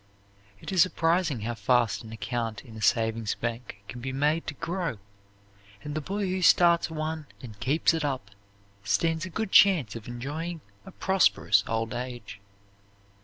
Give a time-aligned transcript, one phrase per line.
[0.59, 4.55] It is surprising how fast an account in a savings bank can be made to
[4.55, 4.97] grow,
[5.83, 8.31] and the boy who starts one and keeps it up
[8.83, 12.39] stands a good chance of enjoying a prosperous old age.